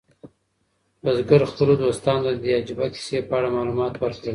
[1.03, 4.29] بزګر خپلو دوستانو ته د دې عجیبه کیسې په اړه معلومات ورکړل.